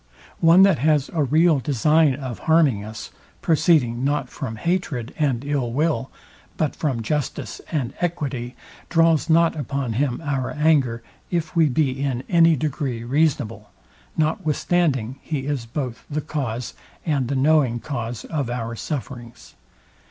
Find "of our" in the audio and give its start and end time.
18.25-18.75